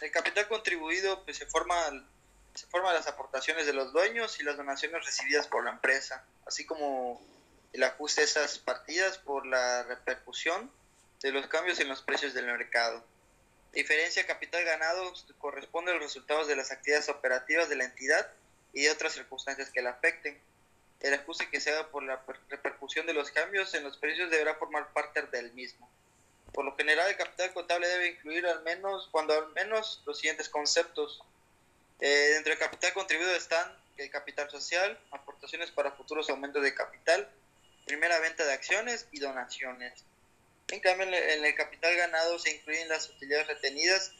El 0.00 0.10
capital 0.10 0.48
contribuido 0.48 1.24
pues, 1.24 1.38
se, 1.38 1.46
forma, 1.46 1.76
se 2.54 2.66
forma 2.66 2.92
las 2.92 3.06
aportaciones 3.06 3.66
de 3.66 3.72
los 3.72 3.92
dueños 3.92 4.38
y 4.40 4.44
las 4.44 4.56
donaciones 4.56 5.04
recibidas 5.04 5.46
por 5.46 5.64
la 5.64 5.70
empresa, 5.70 6.24
así 6.46 6.66
como 6.66 7.20
el 7.72 7.82
ajuste 7.84 8.22
de 8.22 8.26
esas 8.26 8.58
partidas 8.58 9.18
por 9.18 9.46
la 9.46 9.82
repercusión 9.84 10.70
de 11.22 11.32
los 11.32 11.46
cambios 11.46 11.80
en 11.80 11.88
los 11.88 12.02
precios 12.02 12.34
del 12.34 12.46
mercado. 12.46 13.04
Diferencia 13.72 14.26
capital 14.26 14.64
ganado 14.64 15.12
corresponde 15.38 15.92
a 15.92 15.94
los 15.94 16.02
resultados 16.02 16.48
de 16.48 16.56
las 16.56 16.72
actividades 16.72 17.08
operativas 17.08 17.68
de 17.68 17.76
la 17.76 17.84
entidad 17.84 18.30
y 18.72 18.82
de 18.82 18.90
otras 18.90 19.12
circunstancias 19.12 19.70
que 19.70 19.82
la 19.82 19.90
afecten. 19.90 20.40
El 21.00 21.14
ajuste 21.14 21.48
que 21.48 21.60
se 21.60 21.70
haga 21.70 21.88
por 21.88 22.02
la 22.02 22.22
repercusión 22.48 23.06
de 23.06 23.14
los 23.14 23.30
cambios 23.30 23.72
en 23.74 23.84
los 23.84 23.96
precios 23.96 24.30
deberá 24.30 24.56
formar 24.56 24.92
parte 24.92 25.22
del 25.22 25.52
mismo. 25.52 25.88
Por 26.52 26.64
lo 26.64 26.76
general, 26.76 27.08
el 27.08 27.16
capital 27.16 27.52
contable 27.52 27.88
debe 27.88 28.08
incluir 28.08 28.46
al 28.46 28.62
menos, 28.62 29.08
cuando 29.12 29.34
al 29.34 29.52
menos, 29.52 30.02
los 30.04 30.18
siguientes 30.18 30.48
conceptos. 30.48 31.22
Eh, 32.00 32.32
dentro 32.34 32.50
del 32.50 32.58
capital 32.58 32.92
contribuido 32.92 33.34
están 33.34 33.72
el 33.98 34.10
capital 34.10 34.50
social, 34.50 34.98
aportaciones 35.10 35.70
para 35.70 35.92
futuros 35.92 36.28
aumentos 36.30 36.62
de 36.62 36.74
capital, 36.74 37.30
primera 37.86 38.18
venta 38.18 38.44
de 38.44 38.52
acciones 38.52 39.06
y 39.12 39.20
donaciones. 39.20 40.04
En 40.68 40.80
cambio, 40.80 41.06
en 41.06 41.44
el 41.44 41.54
capital 41.54 41.96
ganado 41.96 42.38
se 42.38 42.50
incluyen 42.50 42.88
las 42.88 43.08
utilidades 43.08 43.48
retenidas 43.48 44.12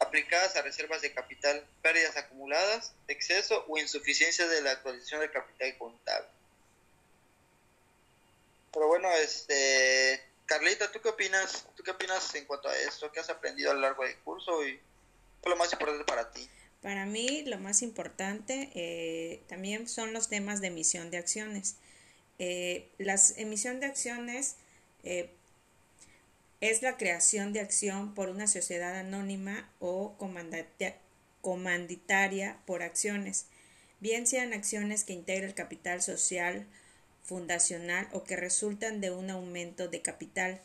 aplicadas 0.00 0.56
a 0.56 0.62
reservas 0.62 1.02
de 1.02 1.12
capital, 1.12 1.64
pérdidas 1.80 2.16
acumuladas, 2.16 2.92
exceso 3.08 3.64
o 3.68 3.78
insuficiencia 3.78 4.48
de 4.48 4.62
la 4.62 4.72
actualización 4.72 5.20
del 5.20 5.30
capital 5.30 5.78
contable. 5.78 6.28
Pero 8.72 8.88
bueno, 8.88 9.10
este 9.12 10.20
Carlita, 10.46 10.90
¿tú 10.90 11.00
qué 11.00 11.08
opinas? 11.08 11.66
¿Tú 11.76 11.82
qué 11.82 11.92
opinas 11.92 12.34
en 12.34 12.44
cuanto 12.46 12.68
a 12.68 12.76
esto? 12.76 13.10
¿Qué 13.12 13.20
has 13.20 13.30
aprendido 13.30 13.70
a 13.70 13.74
lo 13.74 13.80
largo 13.80 14.04
del 14.04 14.16
curso 14.18 14.66
y 14.66 14.76
qué 14.76 14.80
es 15.44 15.50
lo 15.50 15.56
más 15.56 15.72
importante 15.72 16.04
para 16.04 16.30
ti? 16.30 16.48
Para 16.82 17.06
mí 17.06 17.44
lo 17.46 17.58
más 17.58 17.82
importante 17.82 18.70
eh, 18.74 19.42
también 19.48 19.88
son 19.88 20.12
los 20.12 20.28
temas 20.28 20.60
de 20.60 20.66
emisión 20.66 21.10
de 21.10 21.18
acciones. 21.18 21.76
Eh, 22.38 22.88
la 22.98 23.18
emisión 23.36 23.78
de 23.78 23.86
acciones 23.86 24.56
eh, 25.04 25.30
es 26.62 26.80
la 26.80 26.96
creación 26.96 27.52
de 27.52 27.60
acción 27.60 28.14
por 28.14 28.30
una 28.30 28.46
sociedad 28.46 28.96
anónima 28.96 29.68
o 29.80 30.14
comanditaria 31.40 32.56
por 32.66 32.84
acciones, 32.84 33.46
bien 33.98 34.28
sean 34.28 34.52
acciones 34.52 35.02
que 35.02 35.12
integran 35.12 35.48
el 35.48 35.56
capital 35.56 36.02
social, 36.02 36.64
fundacional 37.24 38.08
o 38.12 38.22
que 38.22 38.36
resultan 38.36 39.00
de 39.00 39.10
un 39.10 39.28
aumento 39.30 39.88
de 39.88 40.02
capital. 40.02 40.60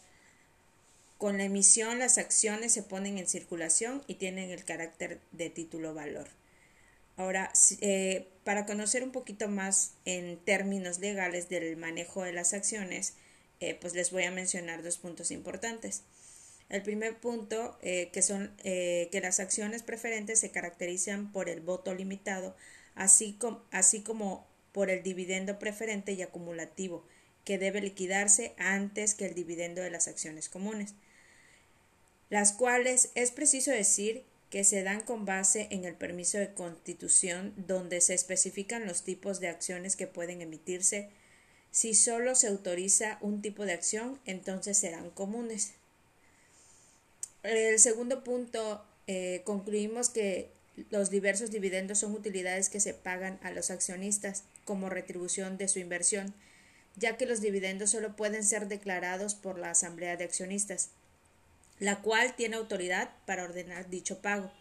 Con 1.17 1.39
la 1.39 1.45
emisión 1.45 1.97
las 1.97 2.19
acciones 2.19 2.73
se 2.73 2.83
ponen 2.83 3.17
en 3.17 3.27
circulación 3.27 4.03
y 4.05 4.13
tienen 4.15 4.51
el 4.51 4.65
carácter 4.65 5.19
de 5.31 5.49
título 5.49 5.95
valor. 5.95 6.27
Ahora, 7.15 7.51
eh, 7.81 8.27
para 8.43 8.67
conocer 8.67 9.01
un 9.03 9.11
poquito 9.11 9.47
más 9.47 9.93
en 10.05 10.37
términos 10.37 10.99
legales 10.99 11.49
del 11.49 11.75
manejo 11.75 12.21
de 12.21 12.33
las 12.33 12.53
acciones, 12.53 13.15
eh, 13.59 13.77
pues 13.79 13.93
les 13.93 14.11
voy 14.11 14.23
a 14.23 14.31
mencionar 14.31 14.83
dos 14.83 14.97
puntos 14.97 15.31
importantes. 15.31 16.03
El 16.69 16.83
primer 16.83 17.17
punto, 17.17 17.77
eh, 17.81 18.09
que 18.11 18.21
son 18.21 18.51
que 18.61 19.19
las 19.21 19.39
acciones 19.39 19.83
preferentes 19.83 20.39
se 20.39 20.51
caracterizan 20.51 21.31
por 21.31 21.47
el 21.49 21.61
voto 21.61 21.95
limitado, 21.95 22.55
así, 22.95 23.37
así 23.71 24.01
como 24.01 24.45
por 24.73 24.89
el 24.89 25.01
dividendo 25.01 25.59
preferente 25.59 26.11
y 26.11 26.21
acumulativo, 26.21 27.05
que 27.45 27.57
debe 27.57 27.79
liquidarse 27.79 28.53
antes 28.57 29.15
que 29.15 29.25
el 29.25 29.33
dividendo 29.33 29.81
de 29.81 29.89
las 29.89 30.09
acciones 30.09 30.49
comunes, 30.49 30.95
las 32.29 32.51
cuales 32.51 33.09
es 33.15 33.31
preciso 33.31 33.71
decir 33.71 34.25
que 34.49 34.63
se 34.63 34.83
dan 34.83 35.01
con 35.01 35.25
base 35.25 35.67
en 35.71 35.85
el 35.85 35.95
permiso 35.95 36.37
de 36.37 36.53
constitución 36.53 37.53
donde 37.55 38.01
se 38.01 38.13
especifican 38.13 38.85
los 38.85 39.03
tipos 39.03 39.39
de 39.39 39.49
acciones 39.49 39.95
que 39.95 40.07
pueden 40.07 40.41
emitirse. 40.41 41.09
Si 41.77 41.93
solo 41.93 42.33
se 42.33 42.47
autoriza 42.47 43.19
un 43.21 43.43
tipo 43.43 43.63
de 43.63 43.73
acción, 43.73 44.19
entonces 44.25 44.79
serán 44.79 45.11
comunes. 45.11 45.73
El 47.43 47.77
segundo 47.77 48.23
punto, 48.23 48.83
eh, 49.05 49.43
concluimos 49.45 50.09
que 50.09 50.49
los 50.89 51.11
diversos 51.11 51.51
dividendos 51.51 51.99
son 51.99 52.13
utilidades 52.13 52.69
que 52.69 52.79
se 52.79 52.95
pagan 52.95 53.37
a 53.43 53.51
los 53.51 53.69
accionistas 53.69 54.43
como 54.65 54.89
retribución 54.89 55.59
de 55.59 55.67
su 55.67 55.77
inversión, 55.77 56.33
ya 56.95 57.15
que 57.15 57.27
los 57.27 57.41
dividendos 57.41 57.91
solo 57.91 58.15
pueden 58.15 58.43
ser 58.43 58.67
declarados 58.67 59.35
por 59.35 59.59
la 59.59 59.69
Asamblea 59.69 60.17
de 60.17 60.23
Accionistas, 60.23 60.89
la 61.77 62.01
cual 62.01 62.35
tiene 62.35 62.55
autoridad 62.55 63.11
para 63.27 63.43
ordenar 63.43 63.87
dicho 63.87 64.19
pago. 64.19 64.51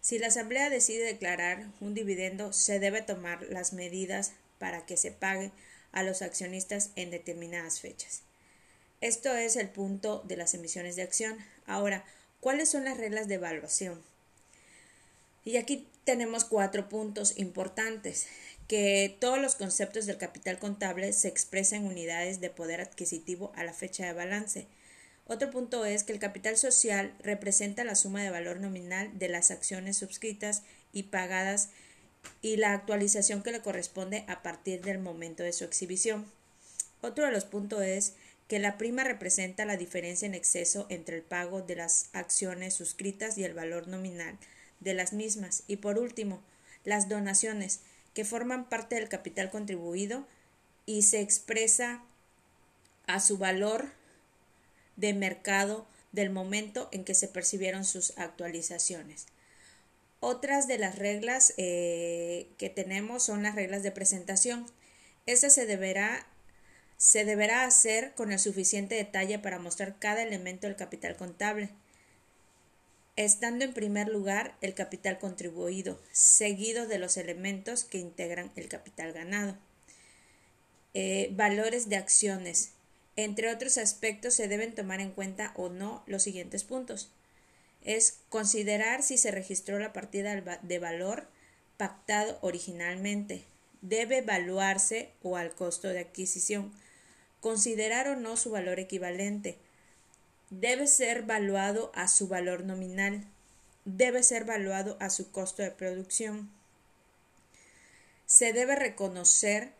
Si 0.00 0.18
la 0.18 0.26
Asamblea 0.26 0.70
decide 0.70 1.04
declarar 1.04 1.68
un 1.80 1.94
dividendo, 1.94 2.52
se 2.52 2.80
debe 2.80 3.00
tomar 3.00 3.44
las 3.44 3.72
medidas 3.72 4.32
para 4.58 4.84
que 4.86 4.96
se 4.96 5.12
pague 5.12 5.52
a 5.94 6.02
los 6.02 6.20
accionistas 6.20 6.90
en 6.96 7.10
determinadas 7.10 7.80
fechas. 7.80 8.22
Esto 9.00 9.34
es 9.34 9.56
el 9.56 9.68
punto 9.68 10.22
de 10.26 10.36
las 10.36 10.54
emisiones 10.54 10.96
de 10.96 11.02
acción. 11.02 11.38
Ahora, 11.66 12.04
¿cuáles 12.40 12.68
son 12.68 12.84
las 12.84 12.98
reglas 12.98 13.28
de 13.28 13.34
evaluación? 13.34 14.02
Y 15.44 15.56
aquí 15.56 15.88
tenemos 16.04 16.44
cuatro 16.44 16.88
puntos 16.88 17.36
importantes, 17.36 18.26
que 18.66 19.14
todos 19.20 19.38
los 19.38 19.56
conceptos 19.56 20.06
del 20.06 20.16
capital 20.16 20.58
contable 20.58 21.12
se 21.12 21.28
expresan 21.28 21.82
en 21.82 21.88
unidades 21.88 22.40
de 22.40 22.50
poder 22.50 22.80
adquisitivo 22.80 23.52
a 23.56 23.64
la 23.64 23.74
fecha 23.74 24.06
de 24.06 24.14
balance. 24.14 24.66
Otro 25.26 25.50
punto 25.50 25.84
es 25.84 26.04
que 26.04 26.12
el 26.12 26.18
capital 26.18 26.56
social 26.56 27.14
representa 27.20 27.84
la 27.84 27.94
suma 27.94 28.22
de 28.22 28.30
valor 28.30 28.60
nominal 28.60 29.18
de 29.18 29.28
las 29.28 29.50
acciones 29.50 29.96
suscritas 29.96 30.62
y 30.92 31.04
pagadas 31.04 31.70
y 32.42 32.56
la 32.56 32.72
actualización 32.72 33.42
que 33.42 33.52
le 33.52 33.62
corresponde 33.62 34.24
a 34.28 34.42
partir 34.42 34.82
del 34.82 34.98
momento 34.98 35.42
de 35.42 35.52
su 35.52 35.64
exhibición. 35.64 36.26
Otro 37.00 37.24
de 37.24 37.32
los 37.32 37.44
puntos 37.44 37.82
es 37.82 38.14
que 38.48 38.58
la 38.58 38.76
prima 38.78 39.04
representa 39.04 39.64
la 39.64 39.76
diferencia 39.76 40.26
en 40.26 40.34
exceso 40.34 40.86
entre 40.88 41.16
el 41.16 41.22
pago 41.22 41.62
de 41.62 41.76
las 41.76 42.08
acciones 42.12 42.74
suscritas 42.74 43.38
y 43.38 43.44
el 43.44 43.54
valor 43.54 43.88
nominal 43.88 44.38
de 44.80 44.94
las 44.94 45.12
mismas. 45.12 45.62
Y 45.66 45.76
por 45.76 45.98
último, 45.98 46.42
las 46.84 47.08
donaciones, 47.08 47.80
que 48.12 48.24
forman 48.24 48.68
parte 48.68 48.94
del 48.94 49.08
capital 49.08 49.50
contribuido 49.50 50.26
y 50.86 51.02
se 51.02 51.20
expresa 51.20 52.02
a 53.06 53.20
su 53.20 53.38
valor 53.38 53.90
de 54.96 55.14
mercado 55.14 55.86
del 56.12 56.30
momento 56.30 56.88
en 56.92 57.04
que 57.04 57.14
se 57.14 57.26
percibieron 57.26 57.84
sus 57.84 58.16
actualizaciones. 58.16 59.26
Otras 60.26 60.66
de 60.66 60.78
las 60.78 60.98
reglas 60.98 61.52
eh, 61.58 62.48
que 62.56 62.70
tenemos 62.70 63.22
son 63.22 63.42
las 63.42 63.54
reglas 63.54 63.82
de 63.82 63.92
presentación. 63.92 64.64
Esta 65.26 65.50
se 65.50 65.66
deberá, 65.66 66.26
se 66.96 67.26
deberá 67.26 67.64
hacer 67.64 68.14
con 68.14 68.32
el 68.32 68.38
suficiente 68.38 68.94
detalle 68.94 69.38
para 69.38 69.58
mostrar 69.58 69.98
cada 69.98 70.22
elemento 70.22 70.66
del 70.66 70.76
capital 70.76 71.16
contable 71.16 71.68
estando 73.16 73.64
en 73.64 73.74
primer 73.74 74.08
lugar 74.08 74.56
el 74.60 74.74
capital 74.74 75.18
contribuido, 75.18 76.00
seguido 76.12 76.86
de 76.86 76.98
los 76.98 77.16
elementos 77.16 77.84
que 77.84 77.98
integran 77.98 78.50
el 78.56 78.68
capital 78.68 79.12
ganado. 79.12 79.56
Eh, 80.94 81.30
valores 81.32 81.88
de 81.88 81.96
acciones. 81.96 82.72
Entre 83.16 83.52
otros 83.52 83.78
aspectos 83.78 84.32
se 84.34 84.48
deben 84.48 84.74
tomar 84.74 85.00
en 85.00 85.12
cuenta 85.12 85.52
o 85.54 85.68
no 85.68 86.02
los 86.06 86.22
siguientes 86.22 86.64
puntos. 86.64 87.12
Es 87.84 88.18
considerar 88.28 89.02
si 89.02 89.18
se 89.18 89.30
registró 89.30 89.78
la 89.78 89.92
partida 89.92 90.58
de 90.62 90.78
valor 90.78 91.28
pactado 91.76 92.38
originalmente. 92.40 93.44
Debe 93.82 94.18
evaluarse 94.18 95.10
o 95.22 95.36
al 95.36 95.54
costo 95.54 95.88
de 95.88 96.00
adquisición. 96.00 96.72
Considerar 97.40 98.08
o 98.08 98.16
no 98.16 98.36
su 98.36 98.50
valor 98.50 98.80
equivalente 98.80 99.58
debe 100.50 100.86
ser 100.86 101.22
valuado 101.22 101.90
a 101.94 102.08
su 102.08 102.28
valor 102.28 102.64
nominal, 102.64 103.24
debe 103.84 104.22
ser 104.22 104.44
valuado 104.44 104.96
a 105.00 105.10
su 105.10 105.30
costo 105.30 105.62
de 105.62 105.70
producción. 105.70 106.50
Se 108.26 108.52
debe 108.52 108.76
reconocer 108.76 109.72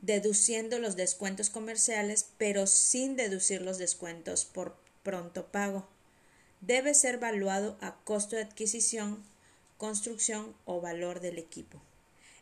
deduciendo 0.00 0.78
los 0.78 0.96
descuentos 0.96 1.48
comerciales, 1.50 2.26
pero 2.38 2.66
sin 2.66 3.16
deducir 3.16 3.62
los 3.62 3.78
descuentos 3.78 4.44
por 4.44 4.76
pronto 5.02 5.46
pago. 5.46 5.86
Debe 6.66 6.94
ser 6.94 7.18
valuado 7.18 7.76
a 7.82 7.94
costo 8.04 8.36
de 8.36 8.42
adquisición, 8.42 9.22
construcción 9.76 10.54
o 10.64 10.80
valor 10.80 11.20
del 11.20 11.38
equipo. 11.38 11.78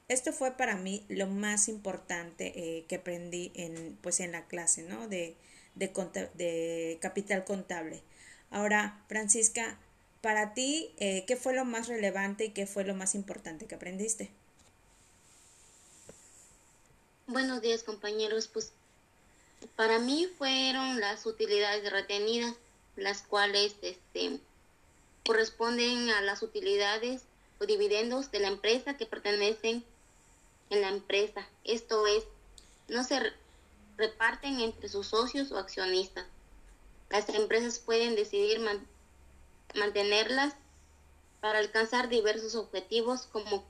Esto 0.07 0.33
fue 0.33 0.53
para 0.53 0.77
mí 0.77 1.05
lo 1.09 1.27
más 1.27 1.69
importante 1.69 2.53
eh, 2.55 2.85
que 2.87 2.97
aprendí 2.97 3.51
en, 3.55 3.99
pues, 4.01 4.21
en 4.21 4.31
la 4.31 4.47
clase, 4.47 4.83
¿no? 4.83 5.09
De, 5.09 5.35
de, 5.75 6.99
capital 7.01 7.45
contable. 7.45 8.03
Ahora, 8.51 9.03
Francisca, 9.09 9.79
para 10.21 10.55
ti, 10.55 10.95
eh, 10.99 11.25
¿qué 11.27 11.35
fue 11.37 11.53
lo 11.53 11.65
más 11.65 11.89
relevante 11.89 12.45
y 12.45 12.51
qué 12.51 12.67
fue 12.67 12.85
lo 12.85 12.95
más 12.95 13.17
importante 13.17 13.67
que 13.67 13.75
aprendiste? 13.75 14.31
Buenos 17.27 17.61
días, 17.61 17.83
compañeros. 17.83 18.47
Pues 18.47 18.73
para 19.75 19.99
mí 19.99 20.29
fueron 20.39 21.01
las 21.01 21.27
utilidades 21.27 21.91
retenidas, 21.91 22.55
las 22.97 23.23
cuales 23.23 23.75
este, 23.83 24.41
corresponden 25.25 26.11
a 26.11 26.21
las 26.21 26.43
utilidades 26.43 27.23
o 27.61 27.67
dividendos 27.67 28.31
de 28.31 28.41
la 28.41 28.49
empresa 28.49 28.97
que 28.97 29.07
pertenecen 29.07 29.85
en 30.71 30.81
la 30.81 30.89
empresa. 30.89 31.47
Esto 31.65 32.07
es, 32.07 32.25
no 32.89 33.05
se 33.05 33.33
reparten 33.97 34.61
entre 34.61 34.89
sus 34.89 35.09
socios 35.09 35.53
o 35.53 35.59
accionistas. 35.59 36.27
Las 37.11 37.29
empresas 37.29 37.79
pueden 37.79 38.17
decidir 38.17 38.61
mantenerlas 39.75 40.55
para 41.41 41.59
alcanzar 41.59 42.09
diversos 42.09 42.55
objetivos 42.55 43.27
como, 43.31 43.65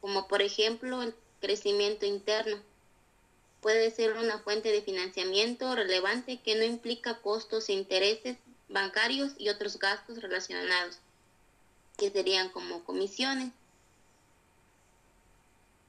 como 0.00 0.28
por 0.28 0.42
ejemplo 0.42 1.02
el 1.02 1.14
crecimiento 1.40 2.06
interno. 2.06 2.58
Puede 3.60 3.90
ser 3.90 4.16
una 4.16 4.38
fuente 4.38 4.70
de 4.70 4.82
financiamiento 4.82 5.74
relevante 5.74 6.40
que 6.40 6.54
no 6.54 6.64
implica 6.64 7.20
costos 7.20 7.68
e 7.68 7.72
intereses 7.72 8.36
bancarios 8.68 9.32
y 9.38 9.48
otros 9.48 9.78
gastos 9.78 10.20
relacionados, 10.22 10.98
que 11.96 12.10
serían 12.10 12.50
como 12.50 12.84
comisiones, 12.84 13.52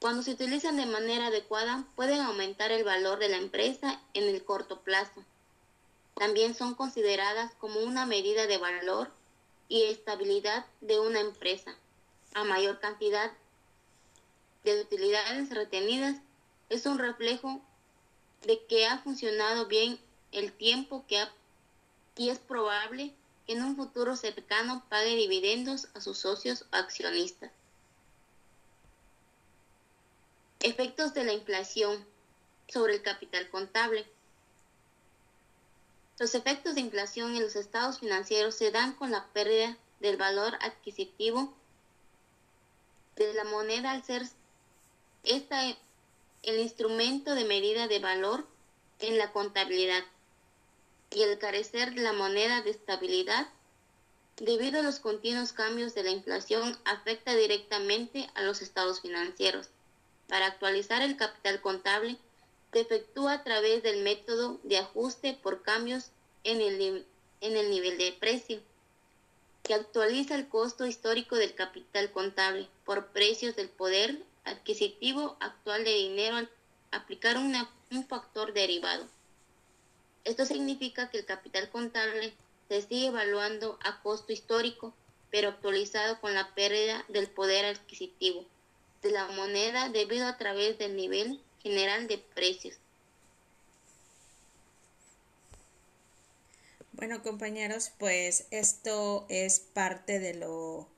cuando 0.00 0.22
se 0.22 0.30
utilizan 0.30 0.76
de 0.76 0.86
manera 0.86 1.26
adecuada, 1.26 1.84
pueden 1.96 2.20
aumentar 2.20 2.70
el 2.70 2.84
valor 2.84 3.18
de 3.18 3.30
la 3.30 3.36
empresa 3.36 4.00
en 4.14 4.24
el 4.24 4.44
corto 4.44 4.80
plazo. 4.80 5.24
También 6.14 6.54
son 6.54 6.74
consideradas 6.76 7.52
como 7.58 7.80
una 7.80 8.06
medida 8.06 8.46
de 8.46 8.58
valor 8.58 9.10
y 9.68 9.84
estabilidad 9.84 10.66
de 10.80 11.00
una 11.00 11.18
empresa. 11.18 11.74
A 12.34 12.44
mayor 12.44 12.78
cantidad 12.78 13.32
de 14.62 14.80
utilidades 14.80 15.50
retenidas 15.50 16.16
es 16.68 16.86
un 16.86 16.98
reflejo 16.98 17.60
de 18.42 18.64
que 18.66 18.86
ha 18.86 18.98
funcionado 18.98 19.66
bien 19.66 19.98
el 20.30 20.52
tiempo 20.52 21.04
que 21.08 21.18
ha 21.18 21.32
y 22.18 22.30
es 22.30 22.38
probable 22.38 23.14
que 23.46 23.54
en 23.54 23.62
un 23.62 23.76
futuro 23.76 24.16
cercano 24.16 24.84
pague 24.90 25.14
dividendos 25.14 25.88
a 25.94 26.00
sus 26.00 26.18
socios 26.18 26.66
o 26.72 26.76
accionistas. 26.76 27.50
Efectos 30.60 31.14
de 31.14 31.24
la 31.24 31.32
inflación 31.32 32.04
sobre 32.66 32.96
el 32.96 33.02
capital 33.02 33.48
contable. 33.48 34.06
Los 36.18 36.34
efectos 36.34 36.74
de 36.74 36.80
inflación 36.80 37.36
en 37.36 37.42
los 37.42 37.54
estados 37.54 38.00
financieros 38.00 38.56
se 38.56 38.72
dan 38.72 38.92
con 38.94 39.12
la 39.12 39.24
pérdida 39.28 39.78
del 40.00 40.16
valor 40.16 40.58
adquisitivo 40.60 41.54
de 43.14 43.32
la 43.34 43.44
moneda 43.44 43.92
al 43.92 44.04
ser 44.04 44.22
esta 45.22 45.62
el 46.42 46.60
instrumento 46.60 47.34
de 47.34 47.44
medida 47.44 47.88
de 47.88 47.98
valor 47.98 48.46
en 49.00 49.18
la 49.18 49.32
contabilidad 49.32 50.04
y 51.10 51.22
el 51.22 51.38
carecer 51.38 51.94
de 51.94 52.02
la 52.02 52.12
moneda 52.12 52.62
de 52.62 52.70
estabilidad 52.70 53.48
debido 54.36 54.80
a 54.80 54.82
los 54.82 55.00
continuos 55.00 55.52
cambios 55.52 55.94
de 55.94 56.04
la 56.04 56.10
inflación 56.10 56.76
afecta 56.84 57.34
directamente 57.34 58.28
a 58.34 58.42
los 58.42 58.62
estados 58.62 59.00
financieros. 59.00 59.68
Para 60.28 60.46
actualizar 60.46 61.02
el 61.02 61.16
capital 61.16 61.60
contable 61.60 62.16
se 62.72 62.80
efectúa 62.80 63.32
a 63.32 63.44
través 63.44 63.82
del 63.82 64.02
método 64.02 64.60
de 64.62 64.78
ajuste 64.78 65.38
por 65.42 65.62
cambios 65.62 66.10
en 66.44 66.60
el, 66.60 67.06
en 67.40 67.56
el 67.56 67.70
nivel 67.70 67.98
de 67.98 68.12
precio 68.12 68.60
que 69.68 69.74
actualiza 69.74 70.34
el 70.34 70.48
costo 70.48 70.86
histórico 70.86 71.36
del 71.36 71.54
capital 71.54 72.10
contable 72.10 72.68
por 72.84 73.08
precios 73.08 73.54
del 73.54 73.68
poder 73.68 74.18
adquisitivo 74.44 75.36
actual 75.40 75.84
de 75.84 75.92
dinero 75.92 76.36
al 76.36 76.50
aplicar 76.90 77.36
un 77.36 78.06
factor 78.08 78.54
derivado. 78.54 79.06
Esto 80.24 80.44
significa 80.46 81.10
que 81.10 81.18
el 81.18 81.24
capital 81.24 81.70
contable 81.70 82.34
se 82.68 82.82
sigue 82.82 83.06
evaluando 83.06 83.78
a 83.82 84.02
costo 84.02 84.32
histórico, 84.32 84.94
pero 85.30 85.48
actualizado 85.48 86.20
con 86.20 86.34
la 86.34 86.54
pérdida 86.54 87.04
del 87.08 87.28
poder 87.28 87.64
adquisitivo 87.64 88.44
de 89.02 89.10
la 89.12 89.28
moneda 89.28 89.88
debido 89.88 90.26
a 90.26 90.36
través 90.38 90.78
del 90.78 90.96
nivel 90.96 91.40
general 91.62 92.08
de 92.08 92.18
precios 92.18 92.78
Bueno, 96.98 97.22
compañeros, 97.22 97.92
pues 97.96 98.46
esto 98.50 99.24
es 99.28 99.60
parte 99.60 100.18
de 100.18 100.34
lo 100.34 100.88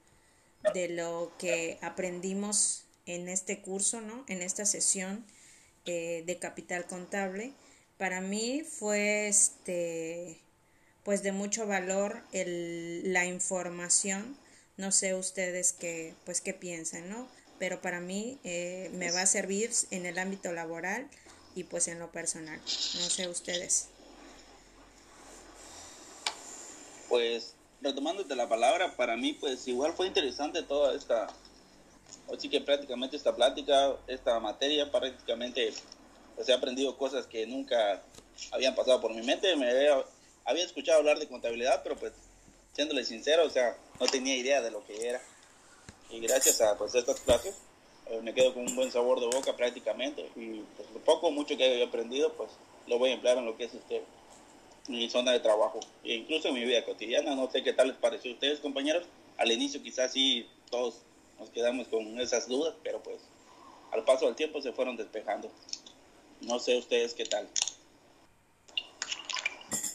de 0.73 0.89
lo 0.89 1.31
que 1.39 1.79
aprendimos 1.83 2.85
en 3.05 3.29
este 3.29 3.61
curso, 3.61 4.01
¿no? 4.01 4.25
En 4.27 4.41
esta 4.41 4.65
sesión 4.65 5.27
eh, 5.85 6.23
de 6.25 6.39
capital 6.39 6.87
contable. 6.87 7.53
Para 8.01 8.21
mí 8.21 8.63
fue 8.65 9.29
este 9.29 10.41
pues 11.05 11.23
de 11.23 11.31
mucho 11.31 11.67
valor 11.69 12.23
la 12.33 13.27
información. 13.27 14.37
No 14.77 14.91
sé 14.91 15.15
ustedes 15.15 15.73
qué 15.73 16.15
pues 16.25 16.41
qué 16.41 16.53
piensan, 16.55 17.09
¿no? 17.09 17.29
Pero 17.61 17.81
para 17.81 18.01
mí 18.01 18.41
eh, 18.43 18.91
me 18.95 19.13
va 19.13 19.21
a 19.21 19.27
servir 19.27 19.71
en 19.93 20.07
el 20.07 20.19
ámbito 20.19 20.53
laboral 20.53 21.09
y 21.55 21.65
pues 21.65 21.87
en 21.87 21.99
lo 21.99 22.11
personal. 22.11 22.59
No 22.59 23.11
sé 23.11 23.29
ustedes. 23.29 23.89
pues 27.11 27.55
retomándote 27.83 28.35
la 28.37 28.49
palabra, 28.49 28.97
para 28.97 29.17
mí 29.17 29.35
pues 29.35 29.69
igual 29.69 29.93
fue 29.93 30.07
interesante 30.07 30.63
toda 30.63 30.95
esta, 30.95 31.27
así 32.33 32.49
que 32.49 32.61
prácticamente 32.61 33.17
esta 33.17 33.35
plática, 33.35 33.97
esta 34.07 34.39
materia, 34.39 34.91
prácticamente 34.91 35.75
pues 36.41 36.49
he 36.49 36.55
aprendido 36.55 36.97
cosas 36.97 37.27
que 37.27 37.47
nunca 37.47 38.01
habían 38.51 38.75
pasado 38.75 38.99
por 38.99 39.13
mi 39.13 39.21
mente, 39.21 39.55
me 39.57 39.69
había, 40.47 40.65
escuchado 40.65 41.01
hablar 41.01 41.19
de 41.19 41.29
contabilidad, 41.29 41.83
pero 41.83 41.97
pues 41.97 42.15
siéndole 42.73 43.05
sincero, 43.05 43.45
o 43.45 43.51
sea, 43.51 43.77
no 44.01 44.07
tenía 44.07 44.35
idea 44.35 44.63
de 44.63 44.71
lo 44.71 44.83
que 44.87 45.07
era. 45.07 45.21
Y 46.09 46.19
gracias 46.21 46.63
a 46.63 46.79
pues 46.79 46.95
estas 46.95 47.21
clases 47.21 47.55
eh, 48.07 48.21
me 48.23 48.33
quedo 48.33 48.55
con 48.55 48.67
un 48.67 48.75
buen 48.75 48.91
sabor 48.91 49.21
de 49.21 49.27
boca 49.27 49.55
prácticamente 49.55 50.31
y 50.35 50.63
pues 50.79 50.91
lo 50.95 51.01
poco 51.01 51.31
mucho 51.31 51.59
que 51.59 51.79
he 51.79 51.85
aprendido 51.85 52.33
pues 52.33 52.49
lo 52.87 52.99
voy 52.99 53.11
a 53.11 53.13
emplear 53.13 53.37
en 53.37 53.45
lo 53.45 53.59
que 53.59 53.65
es 53.65 53.75
este 53.75 54.03
mi 54.89 55.11
zona 55.11 55.33
de 55.33 55.41
trabajo 55.41 55.81
e 56.05 56.15
incluso 56.15 56.49
en 56.49 56.55
mi 56.55 56.65
vida 56.65 56.83
cotidiana. 56.87 57.35
No 57.35 57.51
sé 57.51 57.63
qué 57.63 57.75
tal 57.75 57.89
les 57.89 57.99
pareció 57.99 58.31
a 58.31 58.35
ustedes, 58.35 58.61
compañeros. 58.61 59.05
Al 59.37 59.53
inicio 59.53 59.83
quizás 59.83 60.11
sí 60.11 60.49
todos 60.71 61.03
nos 61.39 61.51
quedamos 61.51 61.87
con 61.89 62.19
esas 62.19 62.49
dudas, 62.49 62.75
pero 62.83 63.03
pues 63.03 63.19
al 63.93 64.05
paso 64.05 64.25
del 64.25 64.37
tiempo 64.37 64.63
se 64.63 64.73
fueron 64.73 64.97
despejando. 64.97 65.51
No 66.43 66.59
sé 66.59 66.79
ustedes 66.79 67.15
qué 67.15 67.27
tal. 67.27 67.49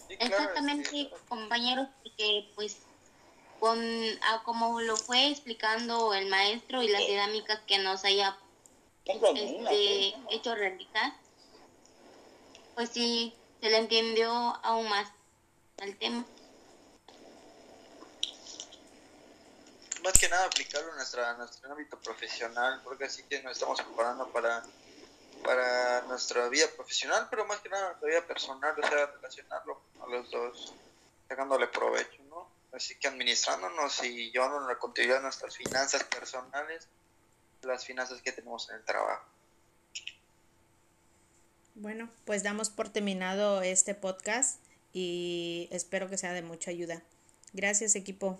Exactamente, 0.09 1.11
compañeros, 1.27 1.87
porque 2.01 2.49
pues 2.55 2.77
con 3.59 3.79
ah, 4.23 4.41
como 4.43 4.79
lo 4.81 4.95
fue 4.95 5.29
explicando 5.29 6.13
el 6.13 6.27
maestro 6.27 6.81
y 6.83 6.87
las 6.87 7.05
dinámicas 7.05 7.59
que 7.67 7.79
nos 7.79 8.05
haya 8.05 8.37
este, 9.05 10.15
hecho 10.31 10.55
realizar, 10.55 11.13
pues 12.75 12.89
sí, 12.89 13.33
se 13.61 13.69
le 13.69 13.77
entendió 13.77 14.31
aún 14.31 14.89
más 14.89 15.09
al 15.81 15.95
tema. 15.97 16.25
Más 20.03 20.13
que 20.19 20.29
nada 20.29 20.45
aplicarlo 20.45 20.91
en, 20.91 20.97
nuestra, 20.97 21.33
nuestro 21.33 21.71
ámbito 21.71 21.99
profesional, 21.99 22.81
porque 22.83 23.05
así 23.05 23.23
que 23.23 23.41
nos 23.41 23.53
estamos 23.53 23.81
preparando 23.81 24.27
para, 24.31 24.63
para 25.45 26.01
nuestra 26.03 26.49
vida 26.49 26.65
profesional, 26.75 27.27
pero 27.29 27.45
más 27.45 27.59
que 27.59 27.69
nada 27.69 27.89
nuestra 27.89 28.09
vida 28.09 28.27
personal, 28.27 28.75
o 28.77 28.87
sea, 28.87 29.05
relacionarlo 29.05 29.81
a 30.01 30.07
los 30.07 30.31
dos, 30.31 30.73
sacándole 31.27 31.67
provecho, 31.67 32.23
¿no? 32.29 32.49
Así 32.73 32.95
que 32.95 33.07
administrándonos 33.07 34.03
y 34.03 34.31
llevándonos 34.31 34.67
la 34.67 34.77
continuidad 34.77 35.17
de 35.17 35.23
nuestras 35.23 35.55
finanzas 35.55 36.03
personales, 36.03 36.87
las 37.61 37.85
finanzas 37.85 38.21
que 38.21 38.31
tenemos 38.31 38.69
en 38.69 38.77
el 38.77 38.83
trabajo. 38.83 39.25
Bueno, 41.75 42.09
pues 42.25 42.43
damos 42.43 42.69
por 42.69 42.89
terminado 42.89 43.61
este 43.61 43.95
podcast 43.95 44.61
y 44.93 45.67
espero 45.71 46.09
que 46.09 46.17
sea 46.17 46.33
de 46.33 46.41
mucha 46.41 46.71
ayuda. 46.71 47.01
Gracias 47.53 47.95
equipo. 47.95 48.39